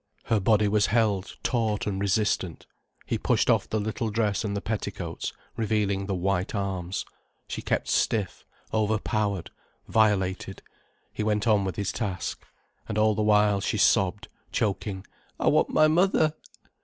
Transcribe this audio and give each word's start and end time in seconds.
Her 0.23 0.39
body 0.39 0.67
was 0.67 0.87
held 0.87 1.37
taut 1.43 1.85
and 1.85 2.01
resistant, 2.01 2.65
he 3.05 3.19
pushed 3.19 3.51
off 3.51 3.69
the 3.69 3.79
little 3.79 4.09
dress 4.09 4.43
and 4.43 4.57
the 4.57 4.59
petticoats, 4.61 5.31
revealing 5.55 6.07
the 6.07 6.15
white 6.15 6.55
arms. 6.55 7.05
She 7.47 7.61
kept 7.61 7.87
stiff, 7.87 8.43
overpowered, 8.73 9.51
violated, 9.87 10.63
he 11.13 11.21
went 11.21 11.45
on 11.45 11.65
with 11.65 11.75
his 11.75 11.91
task. 11.91 12.43
And 12.89 12.97
all 12.97 13.13
the 13.13 13.21
while 13.21 13.61
she 13.61 13.77
sobbed, 13.77 14.27
choking: 14.51 15.05
"I 15.39 15.49
want 15.49 15.69
my 15.69 15.87
mother." 15.87 16.33